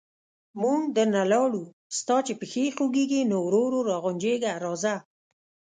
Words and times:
موږ 0.61 0.81
درنه 0.95 1.23
لاړو، 1.31 1.63
ستا 1.97 2.15
چې 2.25 2.33
پښې 2.41 2.65
خوګېږي، 2.75 3.21
نو 3.31 3.37
ورو 3.47 3.61
ورو 3.67 3.79
را 3.89 3.97
غونجېږه 4.03 4.51
راځه... 4.63 4.95